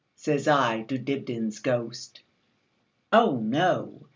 Says 0.15 0.47
I 0.47 0.81
to 0.87 0.97
Dibdin's 0.97 1.59
ghost."Oh, 1.59 3.37
no! 3.39 4.07